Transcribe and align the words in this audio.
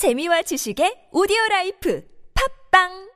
재미와 0.00 0.40
지식의 0.48 1.12
오디오 1.12 1.36
라이프. 1.50 2.00
팝빵 2.32 3.09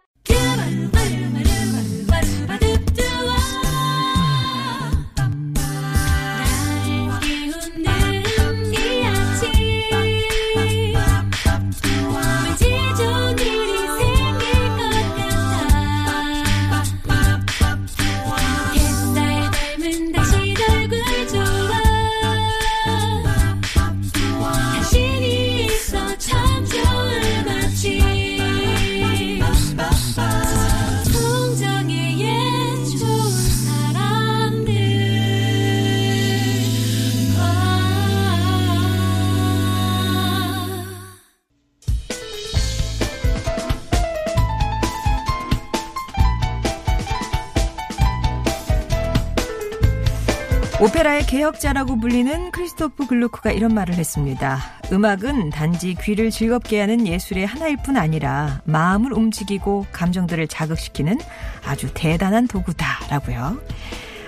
개혁자라고 51.35 51.99
불리는 51.99 52.53
크리스토프 52.53 53.09
글루크가 53.09 53.51
이런 53.51 53.75
말을 53.75 53.95
했습니다. 53.95 54.61
음악은 54.93 55.51
단지 55.51 55.97
귀를 56.01 56.31
즐겁게 56.31 56.79
하는 56.79 57.09
예술의 57.09 57.45
하나일 57.45 57.77
뿐 57.85 57.97
아니라 57.97 58.63
마음을 58.67 59.13
움직이고 59.13 59.85
감정들을 59.91 60.47
자극시키는 60.47 61.19
아주 61.67 61.93
대단한 61.93 62.47
도구다라고요. 62.47 63.61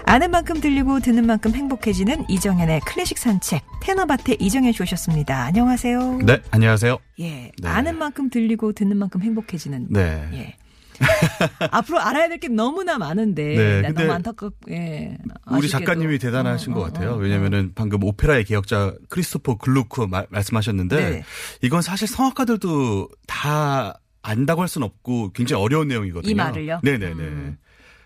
아는 0.05 0.33
만큼 0.33 0.61
들리고 0.61 0.99
듣는 0.99 1.27
만큼 1.27 1.55
행복해지는 1.55 2.29
이정현의 2.29 2.81
클래식 2.81 3.19
산책 3.19 3.63
테너밭의 3.83 4.39
이정현 4.41 4.73
씨 4.73 4.83
오셨습니다. 4.83 5.45
안녕하세요. 5.45 6.19
네, 6.25 6.41
안녕하세요. 6.51 6.99
예, 7.21 7.53
네. 7.63 7.69
아는 7.69 7.99
만큼 7.99 8.31
들리고 8.31 8.73
듣는 8.73 8.97
만큼 8.97 9.23
행복해지는. 9.23 9.87
네. 9.91 10.29
예. 10.33 10.57
앞으로 11.71 12.01
알아야 12.01 12.29
될 12.29 12.39
게 12.39 12.49
너무나 12.49 12.99
많은데 12.99 13.43
네, 13.57 13.81
나 13.83 13.89
근데 13.89 14.03
너무 14.03 14.13
안타깝. 14.15 14.53
예. 14.71 15.17
우리 15.51 15.59
아쉽게도. 15.59 15.69
작가님이 15.69 16.19
대단하신 16.19 16.73
어, 16.73 16.77
것 16.77 16.81
어, 16.81 16.85
같아요. 16.85 17.11
어, 17.11 17.15
어. 17.15 17.17
왜냐면은 17.17 17.73
방금 17.75 18.05
오페라의 18.05 18.45
개혁자 18.45 18.95
크리스토퍼 19.09 19.57
글루크 19.59 20.03
마- 20.03 20.27
말씀하셨는데 20.29 20.97
네. 21.11 21.25
이건 21.63 21.81
사실 21.83 22.07
성악가들도 22.09 23.09
다 23.27 23.99
안다고 24.23 24.61
할 24.63 24.69
수는 24.69 24.87
없고 24.87 25.33
굉장히 25.33 25.63
어려운 25.63 25.89
내용이거든요. 25.89 26.31
이 26.31 26.35
말을요? 26.35 26.81
네네네. 26.83 27.15
음. 27.23 27.57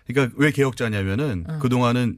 그러니까 0.07 0.35
왜 0.37 0.51
개혁자냐면은 0.51 1.45
그동안은 1.59 2.17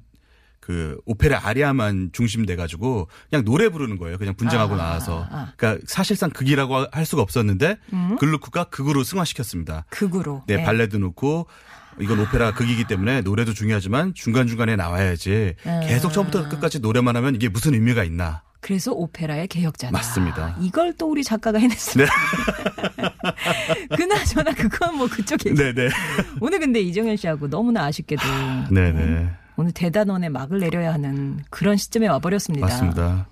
그 0.63 0.97
오페라 1.05 1.45
아리아만 1.45 2.11
중심돼 2.13 2.55
가지고 2.55 3.09
그냥 3.29 3.43
노래 3.43 3.67
부르는 3.67 3.97
거예요. 3.97 4.17
그냥 4.17 4.33
분장하고 4.33 4.75
아, 4.75 4.77
나와서. 4.77 5.27
아. 5.29 5.51
그러니까 5.57 5.83
사실상 5.85 6.29
극이라고 6.29 6.85
할 6.89 7.05
수가 7.05 7.21
없었는데 7.21 7.79
음. 7.91 8.15
글루크가 8.17 8.65
극으로 8.65 9.03
승화시켰습니다. 9.03 9.83
극으로. 9.89 10.43
네, 10.47 10.63
발레도 10.63 10.99
넣고 10.99 11.47
이건 11.99 12.17
오페라 12.21 12.53
극이기 12.53 12.85
때문에 12.85 13.21
노래도 13.21 13.53
중요하지만 13.53 14.13
중간중간에 14.13 14.77
나와야지 14.77 15.55
아. 15.65 15.81
계속 15.81 16.13
처음부터 16.13 16.47
끝까지 16.47 16.79
노래만 16.79 17.17
하면 17.17 17.35
이게 17.35 17.49
무슨 17.49 17.73
의미가 17.73 18.05
있나. 18.05 18.41
그래서 18.61 18.93
오페라의 18.93 19.49
개혁자다. 19.49 19.91
맞습니다. 19.91 20.55
이걸 20.61 20.93
또 20.93 21.11
우리 21.11 21.25
작가가 21.25 21.59
해냈습니다. 21.59 22.09
그나저나 23.97 24.53
그건 24.53 24.95
뭐 24.95 25.07
그쪽 25.07 25.45
얘기. 25.45 25.61
네네. 25.61 25.89
오늘 26.39 26.59
근데 26.59 26.79
이정현 26.79 27.17
씨하고 27.17 27.49
너무나 27.49 27.83
아쉽게도 27.83 28.23
네네. 28.71 29.42
오늘 29.55 29.71
대단원에 29.71 30.29
막을 30.29 30.59
내려야 30.59 30.93
하는 30.93 31.39
그런 31.49 31.77
시점에 31.77 32.07
와버렸습니다. 32.07 32.65
맞습니다. 32.65 33.27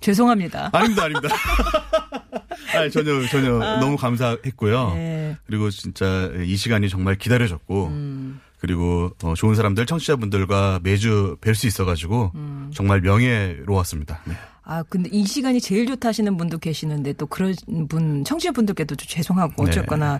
죄송합니다. 0.00 0.70
아닙니다, 0.72 1.04
아닙니다. 1.04 1.34
아니, 2.74 2.90
전혀, 2.90 3.26
전혀 3.28 3.78
너무 3.80 3.96
감사했고요. 3.96 4.78
아. 4.78 4.94
네. 4.94 5.36
그리고 5.46 5.70
진짜 5.70 6.30
이 6.44 6.56
시간이 6.56 6.88
정말 6.88 7.16
기다려졌고, 7.16 7.86
음. 7.86 8.23
그리고 8.58 9.10
어, 9.22 9.34
좋은 9.34 9.54
사람들, 9.54 9.86
청취자분들과 9.86 10.80
매주 10.82 11.36
뵐 11.40 11.54
수 11.54 11.66
있어가지고, 11.66 12.32
음. 12.34 12.70
정말 12.74 13.00
명예로웠습니다. 13.00 14.20
네. 14.24 14.34
아, 14.66 14.82
근데 14.84 15.10
이 15.12 15.26
시간이 15.26 15.60
제일 15.60 15.86
좋다 15.86 16.08
하시는 16.08 16.34
분도 16.38 16.56
계시는데 16.56 17.12
또 17.14 17.26
그런 17.26 17.54
분, 17.86 18.24
청취자분들께도 18.24 18.96
좀 18.96 19.06
죄송하고 19.06 19.62
네. 19.62 19.70
어쨌거나 19.70 20.18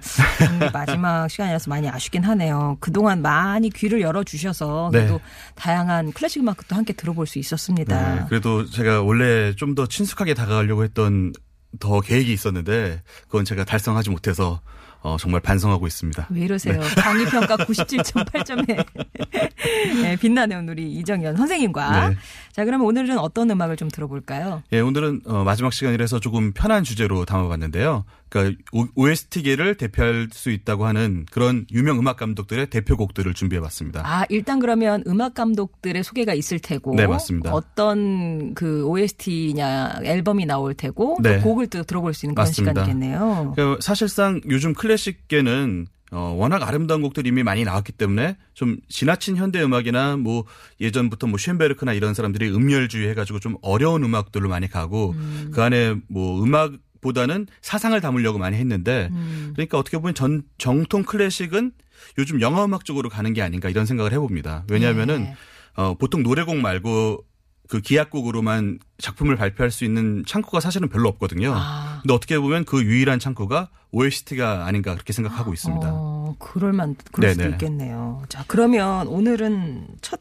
오늘 0.53 0.71
마지막 0.71 1.29
시간이라서 1.29 1.71
많이 1.71 1.89
아쉽긴 1.89 2.23
하네요. 2.25 2.77
그동안 2.79 3.23
많이 3.23 3.71
귀를 3.71 4.03
열어주셔서 4.03 4.91
네. 4.93 4.99
그래도 4.99 5.21
다양한 5.55 6.13
클래식 6.13 6.43
음악도 6.43 6.77
함께 6.77 6.93
들어볼 6.93 7.27
수 7.27 7.39
있었습니다. 7.39 8.15
네, 8.17 8.25
그래도 8.29 8.67
제가 8.69 9.01
원래 9.03 9.55
좀 9.57 9.75
더 9.75 9.87
친숙하게 9.87 10.35
다가가려고 10.35 10.85
했던 10.85 11.33
더 11.81 12.01
계획이 12.01 12.31
있었는데 12.33 13.03
그건 13.23 13.45
제가 13.47 13.65
달성하지 13.65 14.11
못해서 14.11 14.61
어, 15.05 15.19
정말 15.19 15.43
반성하고 15.43 15.87
있습니다. 15.87 16.29
왜 16.31 16.41
이러세요? 16.41 16.81
강의 16.97 17.27
평가 17.27 17.59
97.8점에 17.59 18.87
네, 20.03 20.17
빛나는 20.17 20.67
우리 20.67 20.91
이정현 20.93 21.37
선생님과 21.37 22.09
네. 22.09 22.17
자 22.53 22.65
그러면 22.65 22.87
오늘은 22.87 23.19
어떤 23.19 23.51
음악을 23.51 23.77
좀 23.77 23.91
들어볼까요? 23.91 24.63
예, 24.73 24.81
오늘은 24.81 25.21
어, 25.27 25.45
마지막 25.45 25.75
시간이라서 25.75 26.21
조금 26.21 26.53
편한 26.53 26.85
주제로 26.85 27.27
담아봤는데요. 27.27 28.07
그러니까 28.35 28.61
OST계를 28.97 29.77
대표할 29.77 30.29
수 30.33 30.51
있다고 30.51 30.87
하는 30.87 31.25
그런 31.31 31.67
유명 31.73 32.01
음악 32.01 32.17
감독들의 32.17 32.69
대표곡들을 32.69 33.33
준비해봤습니다. 33.33 34.03
아 34.05 34.27
일단 34.29 34.59
그러면 34.59 35.05
음악 35.07 35.35
감독들의 35.35 36.03
소개가 36.03 36.35
있을 36.35 36.59
테고 36.59 36.97
네, 36.97 37.07
맞습니다. 37.07 37.53
어떤 37.53 38.55
그 38.55 38.85
OST냐 38.87 40.01
앨범이 40.03 40.47
나올 40.47 40.75
테고 40.75 41.19
네. 41.23 41.37
또 41.39 41.45
곡을 41.45 41.69
또 41.69 41.85
들어볼 41.85 42.13
수 42.13 42.27
있는 42.27 42.35
그런 42.35 42.49
맞습니다. 42.49 42.73
시간이겠네요. 42.73 43.53
그러니까 43.55 43.81
사실상 43.81 44.41
요즘 44.49 44.75
클래식계는 44.75 45.87
어, 46.11 46.35
워낙 46.37 46.67
아름다운 46.67 47.03
곡들이 47.03 47.29
이미 47.29 47.43
많이 47.43 47.65
나왔기 47.65 47.93
때문에 47.93 48.37
좀 48.53 48.79
지나친 48.89 49.37
현대 49.37 49.63
음악이나 49.63 50.17
뭐 50.17 50.45
예전부터 50.81 51.29
뭐 51.29 51.39
쉔베르크나 51.39 51.93
이런 51.93 52.15
사람들이 52.15 52.51
음열주의 52.51 53.09
해가지고 53.11 53.39
좀 53.39 53.57
어려운 53.63 54.03
음악들로 54.05 54.49
많이 54.49 54.69
가고 54.69 55.15
그 55.53 55.63
안에 55.63 55.97
뭐 56.09 56.43
음악 56.43 56.73
보다는 57.05 57.47
사상을 57.61 58.01
담으려고 58.01 58.39
많이 58.39 58.57
했는데 58.57 59.11
그러니까 59.53 59.79
어떻게 59.79 59.99
보면 59.99 60.15
전 60.15 60.43
정통 60.59 61.03
클래식은 61.05 61.73
요즘 62.19 62.41
영화 62.41 62.65
음악 62.65 62.85
쪽으로 62.85 63.09
가는 63.11 63.33
게 63.35 63.43
아닌가 63.43 63.69
이런 63.69 63.85
생각을 63.87 64.13
해봅니다. 64.13 64.65
왜냐하면은 64.71 65.25
네. 65.25 65.37
어, 65.77 65.95
보통 65.95 66.23
노래곡 66.23 66.57
말고 66.57 67.25
그 67.69 67.81
기악곡으로만 67.81 68.79
작품을 68.99 69.37
발표할 69.37 69.71
수 69.71 69.85
있는 69.85 70.23
창구가 70.27 70.61
사실은 70.61 70.89
별로 70.89 71.09
없거든요. 71.11 71.53
아. 71.55 72.01
근데 72.03 72.13
어떻게 72.15 72.39
보면 72.39 72.65
그 72.65 72.83
유일한 72.83 73.19
창구가 73.19 73.71
OST가 73.91 74.67
아닌가 74.67 74.93
그렇게 74.95 75.13
생각하고 75.13 75.53
있습니다. 75.53 75.89
어, 75.91 76.35
그럴만 76.39 76.97
그럴 77.13 77.31
수도 77.31 77.43
네네. 77.45 77.55
있겠네요. 77.55 78.23
자 78.29 78.45
그러면 78.49 79.07
오늘은 79.09 79.89
첫 80.03 80.21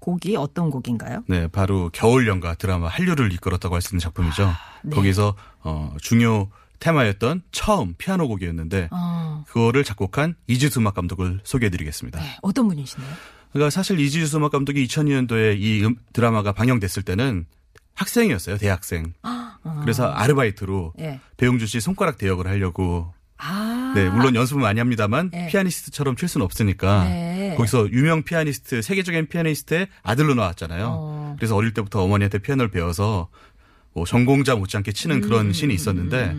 곡이 0.00 0.36
어떤 0.36 0.70
곡인가요? 0.70 1.24
네, 1.26 1.48
바로 1.48 1.90
겨울연가 1.92 2.54
드라마 2.54 2.88
한류를 2.88 3.32
이끌었다고 3.32 3.74
할 3.74 3.82
수 3.82 3.88
있는 3.94 4.00
작품이죠. 4.00 4.50
네. 4.84 4.94
거기서 4.96 5.34
어, 5.62 5.94
중요 6.00 6.48
테마였던 6.80 7.42
처음 7.50 7.94
피아노 7.98 8.28
곡이었는데 8.28 8.88
어, 8.92 9.44
그거를 9.48 9.84
작곡한 9.84 10.36
이지수 10.46 10.80
음악 10.80 10.94
감독을 10.94 11.40
소개해드리겠습니다. 11.42 12.20
네, 12.20 12.36
어떤 12.42 12.68
분이시나요? 12.68 13.08
그러니까 13.52 13.70
사실 13.70 13.98
이지수 13.98 14.36
음악 14.36 14.52
감독이 14.52 14.86
2002년도에 14.86 15.58
이 15.60 15.84
음- 15.84 15.96
드라마가 16.12 16.52
방영됐을 16.52 17.02
때는 17.02 17.46
학생이었어요, 17.94 18.58
대학생. 18.58 19.12
어. 19.24 19.80
그래서 19.82 20.08
아르바이트로 20.10 20.94
예. 21.00 21.20
배용주 21.36 21.66
씨 21.66 21.80
손가락 21.80 22.16
대역을 22.16 22.46
하려고 22.46 23.12
아, 23.36 23.92
네, 23.94 24.08
물론 24.08 24.34
연습은 24.34 24.62
많이 24.62 24.80
합니다만 24.80 25.30
네. 25.30 25.46
피아니스트처럼 25.48 26.16
칠 26.16 26.28
수는 26.28 26.44
없으니까 26.44 27.04
네. 27.04 27.54
거기서 27.56 27.90
유명 27.90 28.22
피아니스트, 28.24 28.82
세계적인 28.82 29.28
피아니스트의 29.28 29.88
아들로 30.02 30.34
나왔잖아요. 30.34 30.86
어. 30.90 31.36
그래서 31.38 31.54
어릴 31.56 31.72
때부터 31.72 32.02
어머니한테 32.02 32.38
피아노를 32.38 32.70
배워서 32.70 33.28
뭐 33.98 34.06
전공자 34.06 34.54
못지않게 34.54 34.92
치는 34.92 35.20
그런 35.20 35.46
음, 35.46 35.52
신이 35.52 35.74
있었는데 35.74 36.36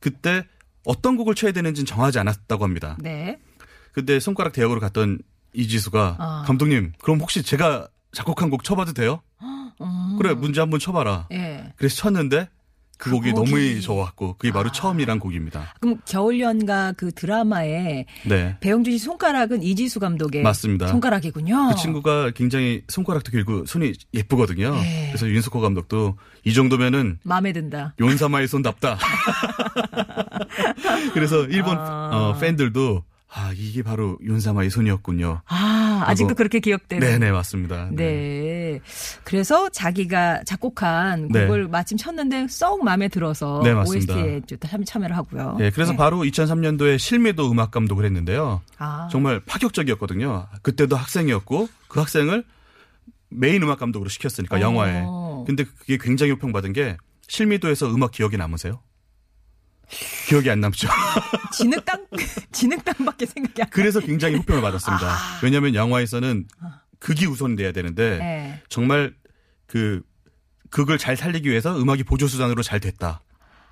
그때 0.00 0.46
어떤 0.84 1.16
곡을 1.16 1.34
쳐야 1.34 1.52
되는지는 1.52 1.86
정하지 1.86 2.18
않았다고 2.18 2.62
합니다. 2.62 2.96
네. 3.00 3.38
그때 3.92 4.20
손가락 4.20 4.52
대역으로 4.52 4.80
갔던 4.80 5.18
이지수가 5.52 6.16
아. 6.18 6.44
감독님, 6.46 6.92
그럼 7.02 7.20
혹시 7.20 7.42
제가 7.42 7.88
작곡한 8.12 8.50
곡 8.50 8.64
쳐봐도 8.64 8.92
돼요? 8.92 9.22
음. 9.42 10.16
그래, 10.18 10.34
문제 10.34 10.60
한번 10.60 10.78
쳐봐라. 10.78 11.28
예. 11.32 11.72
그래서 11.76 11.96
쳤는데 11.96 12.48
그 12.98 13.10
곡이 13.10 13.32
곡이. 13.32 13.50
너무 13.50 13.80
좋았고 13.80 14.36
그게 14.36 14.52
바로 14.52 14.70
처음이란 14.70 15.18
곡입니다. 15.18 15.74
그럼 15.80 15.98
겨울 16.06 16.40
연가 16.40 16.92
그 16.92 17.12
드라마에 17.12 18.04
네. 18.26 18.56
배영준 18.60 18.92
씨 18.92 18.98
손가락은 18.98 19.62
이지수 19.62 20.00
감독의 20.00 20.42
맞습니다. 20.42 20.88
손가락이군요. 20.88 21.70
그 21.70 21.76
친구가 21.80 22.30
굉장히 22.32 22.82
손가락도 22.88 23.30
길고 23.30 23.64
손이 23.66 23.92
예쁘거든요. 24.14 24.74
네. 24.74 25.06
그래서 25.08 25.28
윤석호 25.28 25.60
감독도 25.60 26.16
이 26.44 26.52
정도면은 26.52 27.18
마음에 27.22 27.52
든다. 27.52 27.94
윤사마의 28.00 28.48
손답다. 28.48 28.98
그래서 31.14 31.44
일본 31.44 31.76
아. 31.78 32.10
어, 32.12 32.38
팬들도 32.38 33.02
아 33.36 33.52
이게 33.56 33.82
바로 33.82 34.16
윤사마의 34.22 34.70
손이었군요. 34.70 35.42
아, 35.46 36.04
아직도 36.06 36.36
그렇게 36.36 36.60
기억되는. 36.60 37.04
네네 37.04 37.32
맞습니다. 37.32 37.88
네. 37.90 38.78
그래서 39.24 39.68
자기가 39.70 40.44
작곡한 40.44 41.28
네. 41.32 41.46
곡을 41.46 41.66
마침 41.66 41.98
쳤는데 41.98 42.46
썩 42.48 42.84
마음에 42.84 43.08
들어서 43.08 43.60
네, 43.64 43.74
맞습니다. 43.74 44.14
OST에 44.14 44.40
참, 44.68 44.84
참여를 44.84 45.16
하고요. 45.16 45.56
네, 45.58 45.70
그래서 45.70 45.90
네. 45.90 45.96
바로 45.98 46.18
2003년도에 46.18 46.96
실미도 46.96 47.50
음악 47.50 47.72
감독을 47.72 48.04
했는데요. 48.04 48.62
아. 48.78 49.08
정말 49.10 49.40
파격적이었거든요. 49.40 50.46
그때도 50.62 50.94
학생이었고 50.94 51.68
그 51.88 51.98
학생을 51.98 52.44
메인 53.30 53.64
음악 53.64 53.80
감독으로 53.80 54.10
시켰으니까 54.10 54.58
어. 54.58 54.60
영화에. 54.60 55.02
근데 55.44 55.64
그게 55.64 55.98
굉장히 56.00 56.30
호평받은 56.32 56.72
게 56.72 56.96
실미도에서 57.26 57.92
음악 57.92 58.12
기억이 58.12 58.36
남으세요? 58.36 58.80
기억이 60.26 60.50
안 60.50 60.60
남죠. 60.60 60.88
진흙땅 61.52 62.06
진흙땅밖에 62.52 63.26
생각이 63.26 63.62
안 63.62 63.66
나. 63.66 63.70
그래서 63.70 64.00
굉장히 64.00 64.36
호평을 64.36 64.62
받았습니다. 64.62 65.16
왜냐하면 65.42 65.74
영화에서는 65.74 66.46
극이 66.98 67.26
우선돼야 67.26 67.72
되는데 67.72 68.18
네. 68.18 68.62
정말 68.68 69.14
그 69.66 70.02
극을 70.70 70.98
잘 70.98 71.16
살리기 71.16 71.48
위해서 71.48 71.78
음악이 71.80 72.04
보조 72.04 72.26
수단으로 72.26 72.62
잘 72.62 72.80
됐다. 72.80 73.20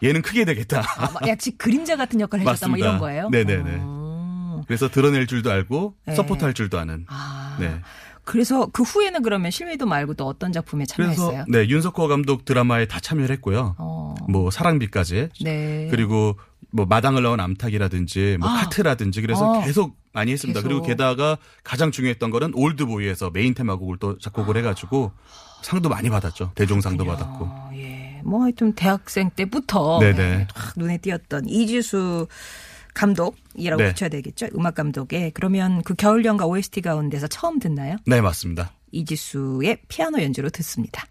얘는 0.03 0.23
크게 0.23 0.44
되겠다. 0.44 0.81
아, 0.97 1.11
막 1.12 1.23
약간 1.23 1.37
그림자 1.59 1.97
같은 1.97 2.20
역할을 2.20 2.47
해줬다 2.47 2.69
뭐. 2.69 2.76
이런 2.76 2.99
거예요? 2.99 3.29
네네네. 3.31 3.79
어. 3.82 4.62
그래서 4.67 4.88
드러낼 4.88 5.26
줄도 5.26 5.50
알고 5.50 5.97
네. 6.06 6.14
support할 6.14 6.54
줄도 6.55 6.79
아는. 6.79 7.05
아. 7.09 7.56
네. 7.61 7.81
그래서 8.24 8.66
그 8.66 8.82
후에는 8.82 9.22
그러면 9.22 9.50
실미도 9.50 9.86
말고 9.86 10.14
또 10.14 10.26
어떤 10.26 10.52
작품에 10.52 10.86
참여했어요? 10.86 11.28
그래서 11.28 11.44
네 11.48 11.69
윤석호 11.69 12.08
감독 12.08 12.44
드라마에 12.44 12.86
다 12.86 13.00
참여를 13.00 13.34
했고요. 13.36 13.74
어. 13.78 14.14
뭐 14.28 14.50
사랑비까지 14.50 15.30
네. 15.42 15.88
그리고 15.90 16.36
뭐 16.70 16.86
마당을 16.86 17.22
나온 17.22 17.40
암탉이라든지 17.40 18.38
뭐 18.40 18.48
아. 18.48 18.60
카트라든지 18.60 19.20
그래서 19.20 19.58
어. 19.58 19.64
계속 19.64 19.96
많이 20.12 20.32
했습니다. 20.32 20.60
계속. 20.60 20.69
그리고 20.69 20.86
게다가 20.86 21.36
가장 21.64 21.90
중요했던 21.90 22.30
거는 22.30 22.52
올드보이에서 22.54 23.30
메인 23.30 23.54
테마곡을 23.54 23.96
또 23.98 24.19
작곡을 24.19 24.56
해가지고 24.56 25.12
상도 25.62 25.88
많이 25.88 26.08
받았죠. 26.10 26.52
대종상도 26.54 27.04
받았고. 27.04 27.44
어, 27.44 27.70
예. 27.75 28.20
뭐 28.25 28.42
하여튼 28.42 28.72
대학생 28.75 29.30
때부터. 29.30 29.98
네, 30.00 30.46
확 30.54 30.75
눈에 30.76 30.98
띄었던 30.98 31.48
이지수 31.48 32.28
감독이라고 32.94 33.82
네. 33.82 33.88
붙여야 33.88 34.10
되겠죠. 34.10 34.48
음악 34.54 34.74
감독의 34.74 35.32
그러면 35.34 35.82
그 35.82 35.94
겨울연가 35.94 36.46
OST 36.46 36.82
가운데서 36.82 37.26
처음 37.28 37.58
듣나요? 37.58 37.96
네 38.06 38.20
맞습니다. 38.20 38.72
이지수의 38.92 39.78
피아노 39.88 40.22
연주로 40.22 40.50
듣습니다. 40.50 41.06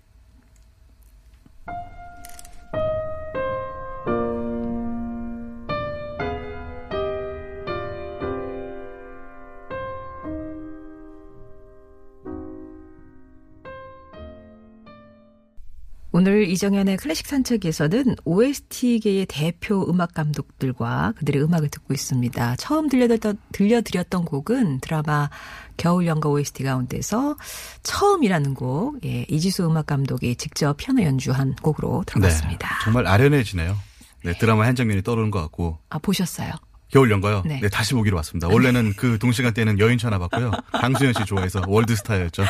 오늘 16.13 16.49
이정현의 16.49 16.97
클래식 16.97 17.25
산책에서는 17.27 18.17
OST계의 18.25 19.27
대표 19.27 19.89
음악 19.89 20.13
감독들과 20.13 21.13
그들의 21.17 21.41
음악을 21.41 21.69
듣고 21.69 21.93
있습니다. 21.93 22.57
처음 22.57 22.89
들려드렸던, 22.89 23.37
들려드렸던 23.53 24.25
곡은 24.25 24.81
드라마 24.81 25.29
겨울연가 25.77 26.27
OST 26.27 26.63
가운데서 26.63 27.37
처음이라는 27.83 28.55
곡, 28.55 28.99
예, 29.05 29.25
이지수 29.29 29.65
음악 29.65 29.85
감독이 29.85 30.35
직접 30.35 30.75
피아노 30.75 31.01
연주한 31.03 31.55
곡으로 31.55 32.03
들어봤습니다. 32.05 32.67
네, 32.67 32.83
정말 32.83 33.07
아련해지네요. 33.07 33.77
네 34.23 34.37
드라마 34.37 34.65
한 34.65 34.75
장면이 34.75 35.01
떠오르는 35.03 35.31
것 35.31 35.41
같고 35.41 35.79
아, 35.89 35.97
보셨어요? 35.97 36.51
겨울연가요? 36.91 37.43
네. 37.45 37.59
네. 37.61 37.69
다시 37.69 37.93
보기로 37.93 38.15
왔습니다. 38.17 38.47
원래는 38.47 38.93
그 38.95 39.17
동시간대는 39.17 39.79
여인천하 39.79 40.19
봤고요. 40.19 40.51
강수현 40.71 41.13
씨 41.13 41.25
좋아해서 41.25 41.63
월드스타였죠. 41.67 42.43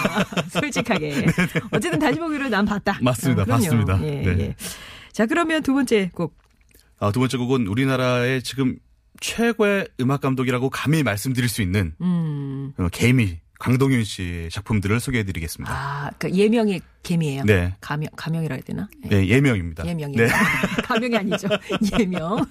솔직하게. 0.52 1.26
어쨌든 1.70 1.98
다시 1.98 2.18
보기로 2.18 2.48
난 2.48 2.64
봤다. 2.64 2.98
맞습니다. 3.00 3.42
어, 3.42 3.44
그럼요. 3.46 3.62
봤습니다. 3.62 4.00
예, 4.02 4.10
네. 4.22 4.36
예. 4.40 4.56
자, 5.12 5.26
그러면 5.26 5.62
두 5.62 5.72
번째 5.72 6.10
곡. 6.14 6.36
아, 6.98 7.10
두 7.10 7.20
번째 7.20 7.38
곡은 7.38 7.66
우리나라의 7.66 8.42
지금 8.42 8.76
최고의 9.20 9.88
음악 10.00 10.20
감독이라고 10.20 10.68
감히 10.70 11.02
말씀드릴 11.02 11.48
수 11.48 11.62
있는 11.62 11.94
음. 12.00 12.72
어, 12.78 12.88
개미 12.92 13.38
강동윤 13.58 14.04
씨의 14.04 14.50
작품들을 14.50 15.00
소개해드리겠습니다. 15.00 15.72
아, 15.72 16.10
그 16.18 16.30
예명이 16.30 16.80
개미예요. 17.02 17.44
네. 17.44 17.74
가명, 17.80 18.10
가명이라 18.16 18.56
해야 18.56 18.62
되나? 18.62 18.88
예. 19.04 19.08
네, 19.08 19.28
예명입니다. 19.28 19.86
예명이. 19.86 20.16
네. 20.16 20.28
가명이 20.84 21.16
아니죠. 21.16 21.48
예명. 21.98 22.44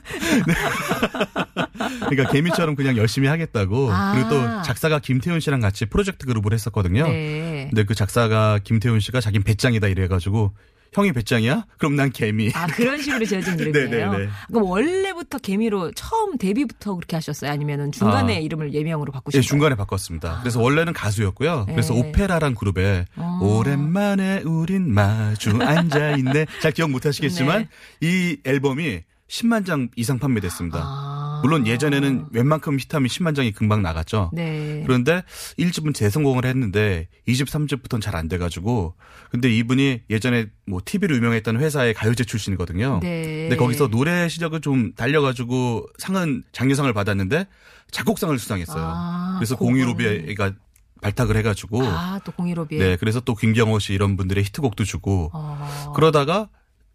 그러니까 2.09 2.31
개미처럼 2.31 2.75
그냥 2.75 2.97
열심히 2.97 3.27
하겠다고. 3.27 3.91
아. 3.91 4.13
그리고 4.13 4.29
또 4.29 4.61
작사가 4.63 4.99
김태훈 4.99 5.39
씨랑 5.39 5.59
같이 5.59 5.85
프로젝트 5.85 6.25
그룹을 6.25 6.53
했었거든요. 6.53 7.07
네. 7.07 7.67
근데 7.69 7.83
그 7.83 7.93
작사가 7.93 8.59
김태훈 8.63 8.99
씨가 8.99 9.21
자긴 9.21 9.43
배짱이다 9.43 9.87
이래가지고 9.87 10.53
형이 10.93 11.11
배짱이야? 11.11 11.65
그럼 11.77 11.95
난 11.95 12.11
개미. 12.11 12.51
아, 12.53 12.67
그런 12.67 13.01
식으로 13.01 13.25
지어진 13.25 13.59
이름이에요. 13.59 14.11
네네네. 14.11 14.29
그럼 14.47 14.63
원래부터 14.63 15.39
개미로 15.39 15.91
처음 15.91 16.37
데뷔부터 16.37 16.95
그렇게 16.95 17.15
하셨어요? 17.17 17.51
아니면은 17.51 17.91
중간에 17.91 18.37
아. 18.37 18.39
이름을 18.39 18.73
예명으로 18.73 19.11
바꾸신 19.11 19.39
예? 19.39 19.41
중간에 19.41 19.75
바꿨습니다. 19.75 20.39
그래서 20.41 20.61
원래는 20.61 20.93
가수였고요. 20.93 21.65
그래서 21.67 21.93
네. 21.93 21.99
오페라란 21.99 22.55
그룹에 22.55 23.05
어. 23.17 23.39
오랜만에 23.41 24.41
우린 24.45 24.93
마주 24.93 25.51
앉아 25.61 26.17
있네. 26.17 26.45
잘 26.61 26.71
기억 26.71 26.91
못 26.91 27.05
하시겠지만 27.05 27.67
이 28.01 28.37
앨범이 28.45 29.01
10만 29.27 29.65
장 29.65 29.89
이상 29.95 30.19
판매됐습니다. 30.19 30.79
아. 30.81 31.14
물론 31.45 31.67
예전에는 31.67 32.25
웬만큼 32.31 32.79
히트하면 32.79 33.07
10만 33.07 33.35
장이 33.35 33.51
금방 33.51 33.83
나갔죠. 33.83 34.31
네. 34.33 34.81
그런데 34.85 35.21
1집은 35.59 35.93
재성공을 35.93 36.43
했는데 36.45 37.07
2집, 37.27 37.45
3집부터는 37.47 38.01
잘 38.01 38.15
안 38.15 38.27
돼가지고 38.27 38.95
근데 39.29 39.53
이분이 39.55 40.01
예전에 40.09 40.47
뭐 40.65 40.81
TV로 40.83 41.15
유명했던 41.17 41.59
회사의 41.59 41.93
가요제 41.93 42.23
출신이거든요. 42.23 42.99
네. 43.03 43.41
근데 43.49 43.57
거기서 43.57 43.89
노래 43.89 44.27
실력을 44.27 44.59
좀 44.61 44.93
달려가지고 44.95 45.85
상은 45.99 46.43
장려상을 46.51 46.91
받았는데 46.93 47.45
작곡상을 47.91 48.39
수상했어요. 48.39 48.83
아, 48.83 49.35
그래서 49.37 49.55
공유로비가 49.55 50.53
발탁을 51.01 51.35
해가지고 51.37 51.83
아, 51.85 52.19
또 52.23 52.31
공일오비에. 52.31 52.79
네 52.79 52.95
그래서 52.95 53.19
또 53.19 53.35
김경호 53.35 53.77
씨 53.79 53.93
이런 53.93 54.17
분들의 54.17 54.43
히트곡도 54.45 54.83
주고 54.85 55.29
어. 55.33 55.93
그러다가 55.95 56.49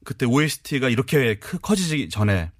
그때 0.04 0.26
OST가 0.26 0.88
이렇게 0.88 1.38
크- 1.38 1.58
커지기 1.58 2.08
전에 2.08 2.50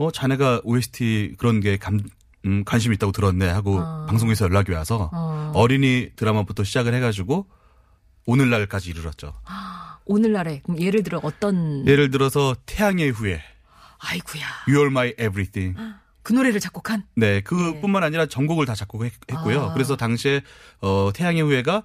어 0.00 0.10
자네가 0.10 0.62
OST 0.64 1.34
그런 1.36 1.60
게 1.60 1.76
감, 1.76 2.00
음, 2.46 2.64
관심 2.64 2.94
있다고 2.94 3.12
들었네 3.12 3.50
하고 3.50 3.80
어. 3.80 4.06
방송에서 4.08 4.46
연락이 4.46 4.72
와서 4.72 5.10
어. 5.12 5.52
어린이 5.54 6.08
드라마부터 6.16 6.64
시작을 6.64 6.94
해가지고 6.94 7.46
오늘날까지 8.24 8.88
이르렀죠. 8.88 9.34
오늘날에 10.06 10.60
그럼 10.64 10.80
예를 10.80 11.02
들어 11.02 11.20
어떤 11.22 11.86
예를 11.86 12.10
들어서 12.10 12.56
태양의 12.64 13.10
후예, 13.10 13.42
아이구야. 13.98 14.44
You're 14.68 14.86
My 14.86 15.10
Everything. 15.20 15.76
그 16.22 16.32
노래를 16.32 16.60
작곡한 16.60 17.04
네, 17.14 17.42
그뿐만 17.42 18.02
아니라 18.02 18.24
전곡을 18.24 18.64
다 18.64 18.74
작곡했고요. 18.74 19.60
아. 19.60 19.72
그래서 19.74 19.96
당시에 19.96 20.40
어, 20.80 21.10
태양의 21.14 21.42
후예가 21.42 21.82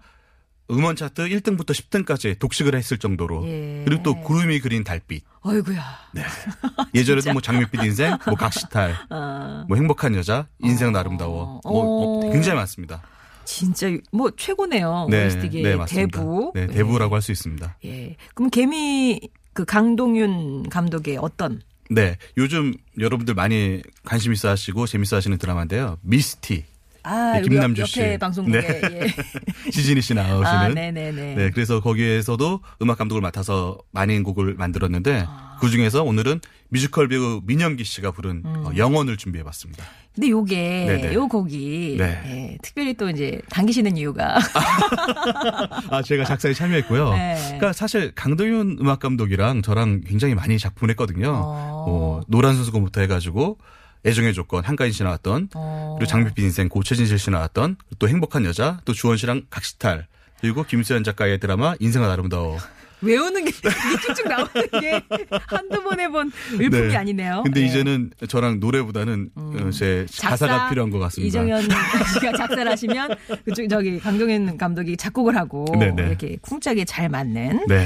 음원 0.71 0.95
차트 0.95 1.27
1등부터 1.29 1.71
10등까지 1.71 2.39
독식을 2.39 2.75
했을 2.75 2.97
정도로 2.97 3.47
예. 3.47 3.83
그리고 3.85 4.03
또 4.03 4.19
구름이 4.19 4.59
그린 4.61 4.83
달빛 4.83 5.23
아이구야. 5.43 5.83
네. 6.13 6.23
예전에도 6.95 7.33
뭐 7.33 7.41
장밋빛 7.41 7.83
인생, 7.83 8.17
뭐 8.25 8.35
각시탈, 8.35 8.95
아, 9.09 9.65
뭐 9.69 9.77
행복한 9.77 10.15
여자, 10.15 10.47
인생은 10.59 10.95
아름다워, 10.95 11.61
뭐, 11.63 11.71
뭐 11.71 12.27
어. 12.27 12.31
굉장히 12.31 12.57
많습니다. 12.57 13.03
진짜 13.45 13.87
뭐 14.11 14.31
최고네요. 14.35 15.07
네, 15.11 15.25
OST계 15.25 15.61
네 15.61 15.75
맞습니다. 15.75 16.19
대부. 16.19 16.51
네, 16.55 16.65
대부라고 16.67 17.13
할수 17.13 17.31
있습니다. 17.31 17.77
예. 17.85 18.15
그럼 18.33 18.49
개미 18.49 19.21
그 19.53 19.65
강동윤 19.65 20.69
감독의 20.69 21.17
어떤 21.17 21.61
네, 21.89 22.17
요즘 22.37 22.73
여러분들 22.99 23.35
많이 23.35 23.81
관심 24.03 24.33
있어 24.33 24.49
하시고 24.49 24.87
재밌어 24.87 25.17
하시는 25.17 25.37
드라마인데요. 25.37 25.99
미스티. 26.01 26.65
아, 27.05 27.33
네, 27.33 27.41
김남주 27.43 27.81
옆, 27.81 27.87
씨. 27.87 27.99
옆에 27.99 28.17
방송국에 28.17 28.61
네. 28.61 28.81
예. 28.91 29.07
지진이 29.71 30.01
씨 30.01 30.13
나오시는. 30.13 30.45
아, 30.45 30.67
네네네. 30.69 31.35
네, 31.35 31.49
그래서 31.51 31.79
거기에서도 31.79 32.61
음악 32.81 32.97
감독을 32.97 33.21
맡아서 33.21 33.77
많은 33.91 34.23
곡을 34.23 34.55
만들었는데 34.55 35.25
그 35.59 35.69
중에서 35.69 36.03
오늘은 36.03 36.41
뮤지컬 36.69 37.07
배우 37.07 37.41
민영기 37.45 37.83
씨가 37.83 38.11
부른 38.11 38.41
어, 38.45 38.71
영혼을 38.75 39.17
준비해봤습니다. 39.17 39.83
근데 40.15 40.29
요게 40.29 40.55
네네. 40.55 41.13
요 41.13 41.27
곡이 41.27 41.97
네. 41.99 42.21
예, 42.25 42.57
특별히 42.61 42.93
또 42.95 43.09
이제 43.09 43.39
당기시는 43.49 43.97
이유가 43.97 44.37
아, 45.89 46.01
제가 46.01 46.23
작사에 46.23 46.53
참여했고요. 46.53 47.11
네. 47.13 47.35
그러니까 47.45 47.73
사실 47.73 48.13
강동윤 48.15 48.77
음악 48.81 48.99
감독이랑 48.99 49.61
저랑 49.61 50.01
굉장히 50.07 50.33
많이 50.33 50.57
작품을 50.57 50.89
했거든요. 50.91 51.29
어. 51.29 51.85
어, 51.87 52.21
노란 52.27 52.55
선수권부터 52.55 53.01
해가지고 53.01 53.57
애정의 54.05 54.33
조건 54.33 54.63
한가인 54.63 54.91
씨 54.91 55.03
나왔던 55.03 55.49
어. 55.55 55.95
그리고 55.97 56.09
장밋빛 56.09 56.43
인생 56.45 56.69
고최진실 56.69 57.17
씨 57.19 57.31
나왔던 57.31 57.77
또 57.99 58.07
행복한 58.07 58.45
여자 58.45 58.79
또 58.85 58.93
주원 58.93 59.17
씨랑 59.17 59.43
각시탈 59.49 60.07
그리고 60.41 60.63
김수현 60.63 61.03
작가의 61.03 61.39
드라마 61.39 61.75
인생은 61.79 62.09
아름다워. 62.09 62.57
외우는 63.01 63.45
게 63.45 63.51
쭉쭉 63.51 64.27
나오는 64.27 64.49
게 64.79 65.01
한두 65.47 65.83
번 65.83 65.99
해본 65.99 66.31
일품이 66.53 66.87
네. 66.87 66.95
아니네요. 66.95 67.43
근데 67.43 67.61
예. 67.61 67.65
이제는 67.65 68.11
저랑 68.27 68.59
노래보다는 68.59 69.29
어, 69.35 69.69
제 69.71 70.05
작사, 70.09 70.29
가사가 70.29 70.69
필요한 70.69 70.89
것 70.89 70.99
같습니다. 70.99 71.27
이정현 71.27 71.61
씨가 72.15 72.31
작사를 72.37 72.67
하시면 72.67 73.15
그쪽 73.43 73.67
저기 73.69 73.99
강동현 73.99 74.57
감독이 74.57 74.97
작곡을 74.97 75.35
하고 75.35 75.65
네네. 75.77 76.07
이렇게 76.07 76.37
쿵짝이 76.41 76.85
잘 76.85 77.09
맞는. 77.09 77.65
네. 77.67 77.85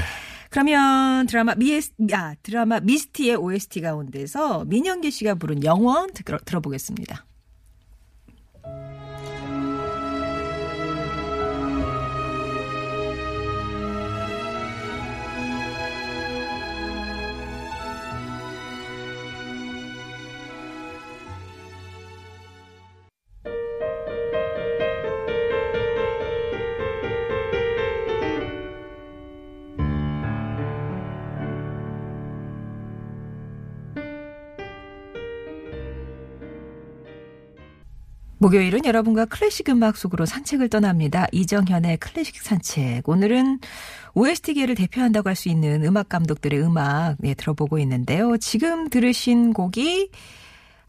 그러면 0.50 1.26
드라마 1.26 1.54
미에스 1.54 1.92
아 2.12 2.34
드라마 2.42 2.80
미스티의 2.80 3.36
OST 3.36 3.80
가운데서 3.80 4.64
민영기 4.66 5.10
씨가 5.10 5.36
부른 5.36 5.64
영원 5.64 6.12
들어, 6.12 6.38
들어보겠습니다. 6.44 7.24
목요일은 38.44 38.86
여러분과 38.86 39.26
클래식 39.26 39.68
음악 39.68 39.98
속으로 39.98 40.24
산책을 40.24 40.70
떠납니다. 40.70 41.26
이정현의 41.30 41.98
클래식 41.98 42.40
산책. 42.40 43.06
오늘은 43.06 43.60
OST계를 44.14 44.74
대표한다고 44.76 45.28
할 45.28 45.36
수 45.36 45.50
있는 45.50 45.84
음악 45.84 46.08
감독들의 46.08 46.58
음악 46.62 47.16
네, 47.18 47.34
들어보고 47.34 47.78
있는데요. 47.80 48.38
지금 48.38 48.88
들으신 48.88 49.52
곡이 49.52 50.10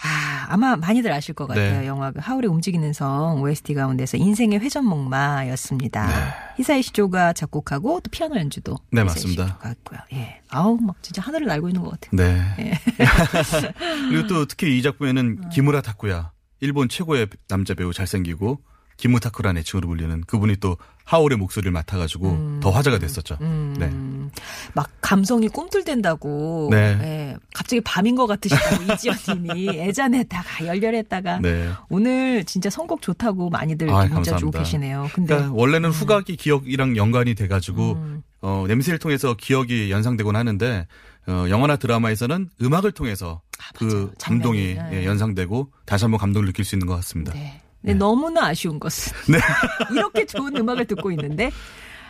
아, 0.02 0.46
아마 0.48 0.78
많이들 0.78 1.12
아실 1.12 1.36
것 1.36 1.46
같아요. 1.48 1.82
네. 1.82 1.88
영화 1.88 2.12
그 2.12 2.20
하울의 2.22 2.50
움직이는 2.50 2.94
성 2.94 3.42
OST 3.42 3.74
가운데서 3.74 4.16
인생의 4.16 4.60
회전목마였습니다. 4.60 6.08
네. 6.08 6.14
히사이 6.56 6.82
시조가 6.84 7.34
작곡하고 7.34 8.00
또 8.00 8.10
피아노 8.10 8.38
연주도 8.38 8.78
네, 8.92 9.04
맞습니다. 9.04 9.60
했고요. 9.66 10.00
예. 10.14 10.40
아우 10.50 10.78
막 10.82 10.96
진짜 11.04 11.22
하늘을 11.22 11.48
날고 11.48 11.68
있는 11.68 11.82
것 11.84 11.92
같아요. 12.00 12.12
네. 12.14 12.42
예. 12.60 12.72
그리고 14.10 14.28
또 14.28 14.46
특히 14.46 14.78
이 14.78 14.80
어. 14.80 14.84
작품에는 14.84 15.50
기무라 15.50 15.82
타쿠야 15.82 16.32
일본 16.62 16.88
최고의 16.88 17.28
남자 17.48 17.74
배우 17.74 17.92
잘생기고 17.92 18.60
기무타쿠라는 18.98 19.62
애칭으로 19.62 19.88
불리는 19.88 20.22
그분이 20.22 20.58
또 20.58 20.78
하울의 21.06 21.38
목소리를 21.40 21.72
맡아가지고 21.72 22.60
더 22.62 22.70
화제가 22.70 23.00
됐었죠. 23.00 23.36
네. 23.40 23.88
음, 23.88 24.30
막 24.76 24.90
감성이 25.02 25.48
꿈틀댄다고. 25.50 26.70
네. 26.72 26.78
예, 27.02 27.36
갑자기 27.56 27.82
밤인 27.82 28.16
것 28.16 28.28
같으시다고 28.28 28.84
이지연님이 28.94 29.70
애잔했다가 29.70 30.68
열렬했다가 30.68 31.40
네. 31.40 31.70
오늘 31.90 32.46
진짜 32.46 32.70
선곡 32.70 33.02
좋다고 33.02 33.50
많이들 33.50 33.90
아이, 33.90 34.08
문자 34.08 34.38
주고 34.38 34.52
감사합니다. 34.52 34.60
계시네요. 34.60 35.10
근데 35.14 35.34
음. 35.34 35.38
그러니까 35.38 35.54
원래는 35.60 35.90
후각이 35.90 36.36
기억이랑 36.36 36.96
연관이 36.96 37.34
돼가지고 37.34 37.98
어, 38.42 38.66
냄새를 38.68 39.00
통해서 39.00 39.36
기억이 39.36 39.90
연상되곤 39.92 40.36
하는데 40.36 40.88
어, 41.28 41.46
영화나 41.50 41.76
드라마에서는 41.76 42.50
음악을 42.62 42.92
통해서 42.92 43.42
그 43.76 43.86
아, 43.86 43.90
맞아요. 43.90 44.12
감동이 44.20 44.76
장면이, 44.76 44.96
예, 44.96 45.00
네. 45.02 45.06
연상되고 45.06 45.72
다시 45.86 46.06
한번 46.06 46.20
감동을 46.20 46.48
느낄 46.48 46.66
수 46.66 46.76
있는 46.76 46.88
것 46.88 46.96
같습니다. 46.96 47.34
네. 47.34 47.62
근데 47.82 47.96
너무나 47.96 48.48
아쉬운 48.48 48.80
것은 48.80 49.14
이렇게 49.92 50.26
좋은 50.26 50.56
음악을 50.56 50.86
듣고 50.86 51.12
있는데 51.12 51.52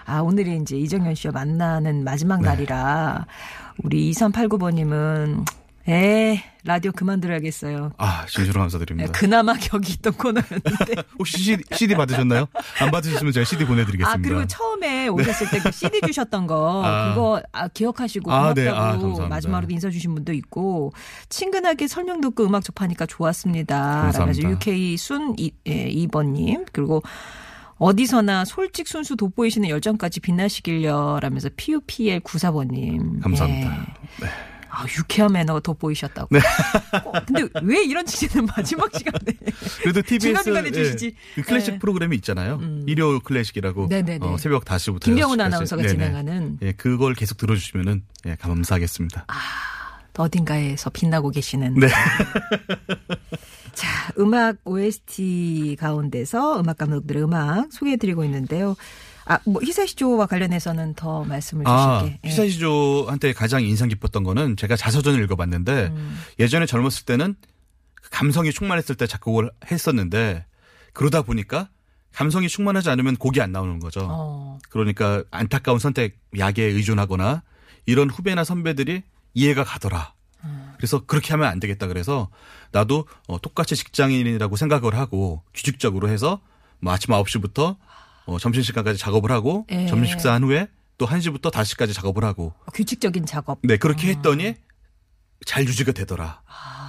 아 0.06 0.20
오늘이 0.20 0.58
이제 0.58 0.78
이정현 0.78 1.16
씨와 1.16 1.32
만나는 1.32 2.04
마지막 2.04 2.42
네. 2.42 2.50
날이라 2.50 3.26
우리 3.84 4.12
2389번님은 4.12 5.46
에 5.88 6.44
라디오 6.64 6.92
그만 6.92 7.20
들어야겠어요. 7.22 7.94
아 7.98 8.26
진심으로 8.28 8.60
예, 8.60 8.62
감사드립니다. 8.62 9.12
그나마 9.14 9.54
격이 9.56 9.94
있던 9.94 10.14
코너였는데. 10.14 10.96
혹시 11.18 11.38
CD, 11.40 11.64
CD 11.72 11.96
받으셨나요? 11.96 12.48
안 12.80 12.92
받으셨으면 12.92 13.34
제가 13.34 13.46
CD 13.46 13.66
보내드리겠습니다. 13.66 14.12
아 14.12 14.18
그리고 14.22 14.46
처음에 14.48 15.08
오셨을 15.08 15.50
때 15.50 15.60
그 15.60 15.72
CD 15.72 16.02
주셨던 16.02 16.46
거 16.48 16.84
아. 16.86 17.10
그거 17.10 17.42
아, 17.52 17.68
기억하시고 17.68 18.32
아, 18.32 18.40
고맙다고 18.54 18.62
네. 18.62 18.70
아, 18.70 18.74
감사합니다. 18.92 19.28
마지막으로 19.28 19.68
인사 19.72 19.90
주신 19.90 20.14
분도 20.14 20.34
있고 20.34 20.94
친근하게 21.30 21.88
설명 21.88 22.22
듣고 22.22 22.46
음악 22.46 22.64
접하니까 22.64 23.06
좋았습니다. 23.06 24.02
감사합니다. 24.04 24.50
UK 24.50 24.98
순 24.98 25.36
이, 25.38 25.52
예, 25.68 25.90
2번님 25.90 26.68
그리고 26.72 27.02
어디서나 27.78 28.46
솔직 28.46 28.88
순수 28.88 29.16
돋보이시는 29.16 29.68
열정까지 29.70 30.20
빛나시길요. 30.20 31.20
라면서 31.22 31.50
PUPL 31.56 32.20
94번님. 32.20 33.22
감사합니다. 33.24 33.96
네. 34.22 34.28
아, 34.82 34.86
유쾌한 34.98 35.34
매너가 35.34 35.60
돋보이셨다고. 35.60 36.36
어, 36.36 37.12
근데 37.26 37.48
왜 37.64 37.84
이런 37.84 38.06
칭찬을 38.06 38.48
마지막 38.56 38.92
시간에. 38.98 39.38
그래도 39.82 40.02
TBS 40.08 40.20
중간중간에 40.20 40.72
주시지. 40.72 41.16
그 41.36 41.42
클래식 41.44 41.74
네. 41.74 41.80
프로그램이 41.80 42.16
있잖아요. 42.18 42.60
일요 42.88 43.20
클래식이라고. 43.20 43.90
어, 44.22 44.38
새벽 44.38 44.66
5시부터 44.66 45.02
김경훈 45.02 45.40
아나운서가 45.40 45.88
진행하는. 45.88 46.58
예, 46.62 46.72
그걸 46.72 47.14
계속 47.14 47.38
들어 47.38 47.56
주시면은 47.56 48.04
예, 48.26 48.36
감사하겠습니다. 48.36 49.26
아, 49.28 49.34
어딘가에서 50.18 50.90
빛나고 50.90 51.30
계시는. 51.30 51.76
네. 51.76 51.88
자, 53.74 54.12
음악 54.20 54.58
OST 54.66 55.78
가운데서 55.80 56.60
음악 56.60 56.78
감독들의 56.78 57.24
음악 57.24 57.72
소개해 57.72 57.98
드리고 57.98 58.24
있는데요. 58.26 58.76
아, 59.26 59.40
뭐 59.46 59.62
히사시조와 59.64 60.26
관련해서는 60.26 60.96
더 60.96 61.24
말씀을 61.24 61.68
아, 61.68 62.00
주실게. 62.00 62.20
예. 62.24 62.28
피사시조한테 62.28 63.34
가장 63.34 63.64
인상 63.64 63.90
깊었던 63.90 64.24
거는 64.24 64.58
제가 64.58 64.76
자서전을 64.76 65.24
읽어봤는데 65.24 65.88
음. 65.88 66.20
예전에 66.40 66.66
젊었을 66.66 67.06
때는 67.06 67.36
그 67.96 68.10
감성이 68.10 68.52
충만했을 68.52 68.96
때 68.96 69.08
작곡을 69.08 69.52
했었는데 69.70 70.46
그러다 70.94 71.22
보니까 71.22 71.70
감성이 72.14 72.50
충만하지 72.50 72.90
않으면 72.90 73.16
곡이 73.16 73.42
안 73.42 73.52
나오는 73.52 73.80
거죠. 73.80 74.08
어. 74.10 74.60
그러니까 74.70 75.24
안타까운 75.32 75.80
선택, 75.80 76.20
약에 76.38 76.64
의존하거나 76.64 77.44
이런 77.86 78.10
후배나 78.10 78.44
선배들이 78.44 79.04
이해가 79.34 79.64
가더라. 79.64 80.14
그래서 80.78 81.06
그렇게 81.06 81.32
하면 81.34 81.48
안 81.48 81.60
되겠다 81.60 81.86
그래서 81.86 82.30
나도 82.72 83.06
어, 83.28 83.40
똑같이 83.40 83.76
직장인이라고 83.76 84.56
생각을 84.56 84.96
하고 84.96 85.44
규칙적으로 85.54 86.10
해서 86.10 86.42
뭐 86.80 86.92
아침 86.92 87.14
9시부터 87.14 87.78
어, 88.26 88.38
점심시간까지 88.40 89.00
작업을 89.00 89.32
하고 89.32 89.66
예. 89.72 89.88
점심 89.88 90.06
식사한 90.08 90.44
후에 90.44 90.68
또 90.98 91.06
1시부터 91.08 91.52
5시까지 91.52 91.94
작업을 91.94 92.24
하고 92.24 92.54
규칙적인 92.74 93.26
작업. 93.26 93.60
네 93.64 93.78
그렇게 93.78 94.10
했더니 94.10 94.56
잘 95.46 95.64
유지가 95.66 95.92
되더라. 95.92 96.42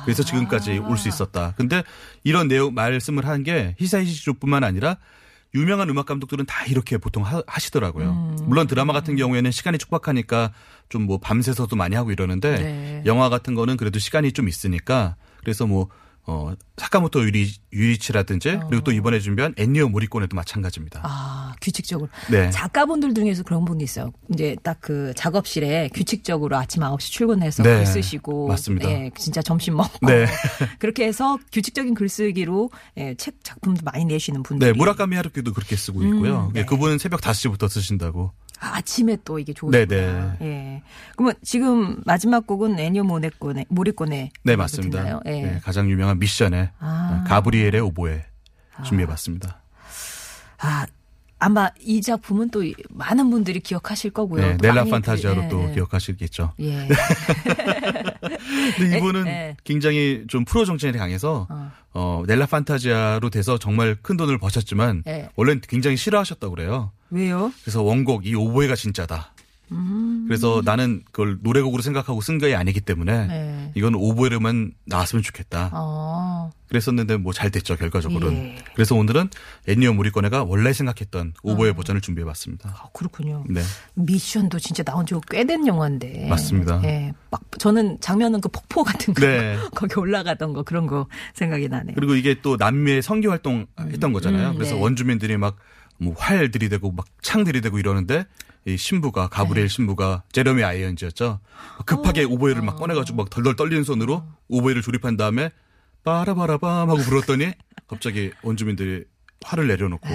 그래서 0.05 0.23
지금까지 0.23 0.79
올 0.79 0.97
수 0.99 1.09
있었다. 1.09 1.55
근데 1.57 1.83
이런 2.25 2.49
내용 2.49 2.75
말씀을 2.75 3.27
한 3.27 3.43
게 3.45 3.75
히사이시조뿐만 3.79 4.63
아니라 4.65 4.97
유명한 5.55 5.89
음악 5.91 6.07
감독들은 6.07 6.47
다 6.47 6.65
이렇게 6.67 6.97
보통 6.99 7.25
하, 7.25 7.43
시더라고요 7.59 8.37
물론 8.45 8.67
드라마 8.67 8.93
같은 8.95 9.17
경우에는 9.17 9.51
시간이 9.51 9.77
촉박하니까 9.79 10.53
좀 10.89 11.07
뭐 11.07 11.19
밤새서도 11.19 11.77
많이 11.77 11.95
하고 11.97 12.11
이러는데 12.13 12.57
네. 12.59 13.03
영화 13.07 13.29
같은 13.29 13.55
거는 13.55 13.77
그래도 13.77 13.99
시간이 13.99 14.33
좀 14.33 14.49
있으니까 14.49 15.17
그래서 15.41 15.67
뭐 15.67 15.89
어, 16.27 16.53
사카모토 16.77 17.25
유리, 17.25 17.53
유이치라든지 17.73 18.61
그리고 18.69 18.85
또 18.85 18.93
이번에 18.93 19.19
준비한 19.21 19.55
엔니오 19.57 19.89
모리코네도 19.89 20.37
마찬가지입니다. 20.37 21.01
아, 21.05 21.55
규칙적으로. 21.61 22.09
네. 22.31 22.51
작가분들 22.51 23.15
중에서 23.15 23.43
그런 23.43 23.65
분이 23.65 23.83
있어요. 23.85 24.13
이제 24.33 24.55
딱 24.63 24.83
그 24.83 25.13
작업실에 25.15 25.89
규칙적으로 25.95 26.57
아침 26.57 26.83
9시 26.83 27.13
출근해서 27.13 27.63
네. 27.63 27.77
글 27.77 27.87
쓰시고. 27.87 28.49
맞습니다. 28.49 28.91
예, 28.91 29.11
진짜 29.17 29.41
점심 29.41 29.77
먹고. 29.77 30.07
네. 30.07 30.27
그렇게 30.81 31.07
해서 31.07 31.39
규칙적인 31.53 31.95
글쓰기로 31.95 32.71
예, 32.97 33.15
책 33.15 33.37
작품도 33.45 33.83
많이 33.85 34.05
내시는 34.05 34.43
분들이. 34.43 34.73
네, 34.73 34.77
무라카미 34.77 35.15
하루키도 35.15 35.53
그렇게 35.55 35.77
쓰고 35.77 36.03
있고요. 36.03 36.49
음, 36.49 36.53
네. 36.53 36.61
예, 36.61 36.65
그분은 36.65 36.99
새벽 36.99 37.21
5시부터 37.21 37.69
쓰신다고. 37.69 38.33
아, 38.63 38.77
아침에 38.77 39.19
또 39.25 39.41
이게 39.41 39.53
좋으시구나. 39.53 39.87
네네. 39.87 40.37
예. 40.43 40.83
그러면 41.17 41.35
지금 41.43 42.01
마지막 42.07 42.47
곡은 42.47 42.79
애니오 42.79 43.03
모네꼬네, 43.03 43.67
모리꼬네. 43.69 44.31
네, 44.45 44.57
맞습니다. 44.57 45.21
예. 45.27 45.31
네, 45.31 45.61
가장 45.63 45.91
유명한 45.91 46.21
미션의 46.21 46.71
아. 46.79 47.25
가브리엘의 47.27 47.81
오보에 47.81 48.25
준비해봤습니다. 48.85 49.61
아, 50.59 50.69
아 50.69 50.87
마 51.49 51.71
이 51.81 52.01
작품은 52.01 52.51
또 52.51 52.63
많은 52.91 53.31
분들이 53.31 53.61
기억하실 53.61 54.11
거고요. 54.13 54.43
네, 54.47 54.57
또 54.57 54.67
넬라 54.69 54.85
판타지아로 54.85 55.43
그- 55.43 55.49
또 55.49 55.69
예. 55.69 55.75
기억하시겠죠. 55.75 56.53
예. 56.61 56.89
근데 58.77 58.97
이분은 58.99 59.27
에. 59.27 59.57
굉장히 59.65 60.25
좀 60.29 60.45
프로 60.45 60.65
정신이 60.65 60.93
강해서 60.97 61.47
어. 61.51 61.73
어, 61.95 62.23
넬라 62.27 62.47
판타지아로 62.47 63.31
돼서 63.31 63.59
정말 63.59 63.97
큰 64.01 64.17
돈을 64.17 64.39
버셨지만 64.39 65.03
예. 65.07 65.29
원래는 65.37 65.61
굉장히 65.69 65.97
싫어하셨다고 65.97 66.55
그래요. 66.55 66.93
왜요? 67.11 67.53
그래서 67.63 67.83
원곡 67.83 68.27
이 68.27 68.35
오보에가 68.35 68.75
진짜다. 68.75 69.32
음. 69.73 70.25
그래서 70.29 70.63
나는 70.65 71.03
그걸 71.07 71.39
노래곡으로 71.43 71.83
생각하고 71.83 72.21
쓴 72.21 72.39
게 72.39 72.55
아니기 72.55 72.81
때문에 72.81 73.27
네. 73.27 73.73
이건 73.75 73.95
오보에로만 73.95 74.73
나왔으면 74.87 75.23
좋겠다. 75.23 75.71
어. 75.73 76.51
그랬었는데 76.69 77.19
뭐 77.19 77.33
잘 77.35 77.51
됐죠 77.51 77.77
결과적으로는. 77.77 78.37
예. 78.39 78.57
그래서 78.75 78.95
오늘은 78.95 79.29
애니어 79.69 79.93
모리꺼네가 79.93 80.45
원래 80.45 80.73
생각했던 80.73 81.35
오보에 81.43 81.71
어. 81.71 81.73
버전을 81.75 82.01
준비해봤습니다. 82.01 82.71
아, 82.71 82.89
그렇군요. 82.95 83.45
네. 83.49 83.61
미션도 83.95 84.59
진짜 84.59 84.83
나온 84.83 85.05
지꽤된 85.05 85.67
영화인데. 85.67 86.29
맞습니다. 86.29 86.81
예. 86.85 87.13
막 87.31 87.41
저는 87.59 87.99
장면은 88.01 88.41
그 88.41 88.49
폭포 88.49 88.83
같은 88.85 89.13
거 89.15 89.21
네. 89.27 89.57
거기 89.75 89.99
올라가던 89.99 90.53
거 90.55 90.63
그런 90.63 90.87
거 90.87 91.07
생각이 91.35 91.69
나네요. 91.69 91.95
그리고 91.95 92.15
이게 92.15 92.41
또 92.41 92.57
남미의 92.57 93.03
선교 93.03 93.31
활동 93.31 93.67
했던 93.79 94.13
거잖아요. 94.13 94.51
음, 94.51 94.55
그래서 94.55 94.75
네. 94.77 94.81
원주민들이 94.81 95.37
막 95.37 95.57
뭐활 95.99 96.51
들이대고 96.51 96.93
막 96.93 97.07
창 97.23 97.45
들이대고 97.45 97.79
이러는데 97.79 98.25
이 98.65 98.77
신부가 98.77 99.29
가브리엘 99.29 99.69
네. 99.69 99.75
신부가 99.75 100.23
제레미 100.33 100.63
아이언즈였죠. 100.63 101.41
급하게 101.85 102.25
오보이를 102.25 102.63
막 102.63 102.77
꺼내가지고 102.77 103.17
막 103.17 103.31
덜덜 103.31 103.57
떨리는 103.57 103.83
손으로 103.85 104.25
오보이를 104.49 104.83
조립한 104.83 105.17
다음에 105.17 105.51
빠라바라밤 106.05 106.91
하고 106.91 107.01
불었더니 107.01 107.53
갑자기 107.89 108.33
원주민들이 108.43 109.05
활을 109.45 109.67
내려놓고 109.67 110.09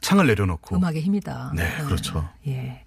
창을 0.00 0.26
내려놓고 0.26 0.76
음악의 0.76 1.02
힘이다. 1.02 1.52
네, 1.54 1.68
그렇죠. 1.84 2.28
예. 2.46 2.84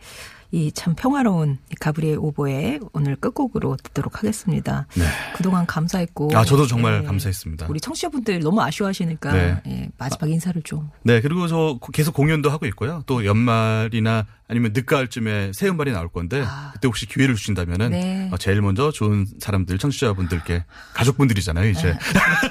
이 0.51 0.71
참 0.71 0.93
평화로운 0.93 1.57
이 1.71 1.75
가브리엘 1.75 2.17
오보의 2.19 2.79
오늘 2.93 3.15
끝곡으로 3.15 3.75
듣도록 3.81 4.19
하겠습니다. 4.19 4.85
네. 4.95 5.03
그동안 5.35 5.65
감사했고. 5.65 6.29
아 6.35 6.45
저도 6.45 6.67
정말 6.67 7.01
예. 7.01 7.05
감사했습니다. 7.07 7.65
우리 7.69 7.79
청취자분들 7.79 8.39
너무 8.41 8.61
아쉬워하시니까 8.61 9.31
네. 9.31 9.61
예, 9.65 9.89
마지막 9.97 10.29
인사를 10.29 10.61
좀. 10.61 10.91
네, 11.01 11.21
그리고 11.21 11.47
저 11.47 11.79
계속 11.91 12.13
공연도 12.13 12.51
하고 12.51 12.67
있고요. 12.67 13.01
또 13.07 13.25
연말이나 13.25 14.27
아니면 14.47 14.71
늦가을쯤에 14.73 15.51
새 15.53 15.67
음반이 15.69 15.91
나올 15.91 16.09
건데 16.09 16.43
그때 16.73 16.87
혹시 16.87 17.07
기회를 17.07 17.35
주신다면은 17.35 17.85
아. 17.85 17.89
네. 17.89 18.29
어, 18.31 18.37
제일 18.37 18.61
먼저 18.61 18.91
좋은 18.91 19.25
사람들 19.39 19.77
청취자분들께 19.77 20.65
가족분들이잖아요, 20.93 21.69
이제. 21.69 21.95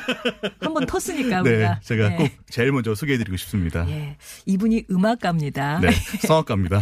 한번 0.61 0.87
텄으니까 0.87 1.43
네, 1.43 1.51
우리가. 1.51 1.81
제가 1.83 2.13
예. 2.13 2.17
꼭 2.17 2.29
제일 2.51 2.73
먼저 2.73 2.95
소개해드리고 2.95 3.37
싶습니다. 3.37 3.89
예. 3.89 4.17
이분이 4.47 4.87
음악가입니다. 4.91 5.81
네, 5.81 5.91
성악가입니다. 6.27 6.81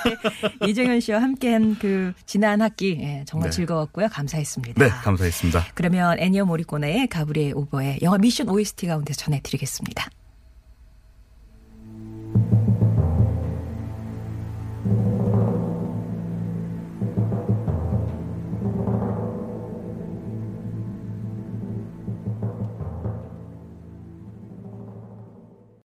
이정현 0.66 1.00
씨와 1.00 1.20
함께한 1.22 1.76
그 1.78 2.12
지난 2.26 2.62
학기 2.62 2.98
예, 3.00 3.24
정말 3.26 3.50
네. 3.50 3.56
즐거웠고요. 3.56 4.08
감사했습니다. 4.08 4.82
네, 4.82 4.88
감사했습니다. 4.88 5.66
그러면 5.74 6.18
애니어 6.18 6.44
모리코네의 6.46 7.08
가브리엘 7.08 7.52
오버의 7.54 7.98
영화 8.02 8.18
미션 8.18 8.48
OST 8.48 8.86
가운데 8.86 9.12
전해드리겠습니다. 9.12 10.08